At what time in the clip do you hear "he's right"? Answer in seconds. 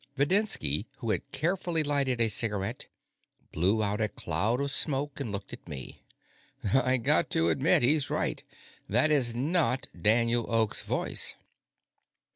7.83-8.43